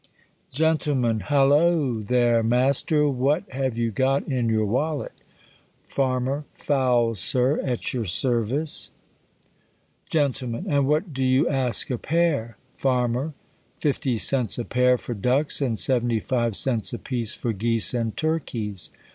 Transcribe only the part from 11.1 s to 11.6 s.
do you